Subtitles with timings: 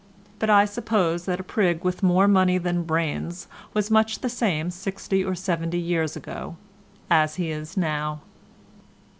[0.39, 4.71] But I suppose that a prig with more money than brains was much the same
[4.71, 6.57] sixty or seventy years ago
[7.11, 8.21] as he is now.